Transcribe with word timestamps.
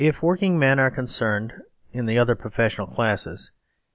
working 0.19 0.57
men 0.57 0.79
are 0.79 0.89
concerned, 0.89 1.53
in 1.91 2.07
the 2.07 2.17
other 2.17 2.33
the 2.33 2.41
professional 2.41 2.87
class. 2.87 3.51